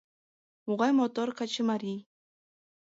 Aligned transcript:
Могай 0.65 0.91
мотор 0.99 1.29
качымарий! 1.37 1.99